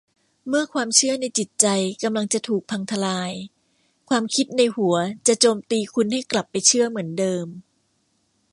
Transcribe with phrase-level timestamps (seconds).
[0.47, 1.67] เมื่อความเชื่อในจิตใจ
[2.03, 3.31] กำลังจะถูกพังทะลาย
[4.09, 4.95] ความคิดในหัว
[5.27, 7.47] จะโจมตีคุณให้กลับไปเชื่อเหมือนเดิม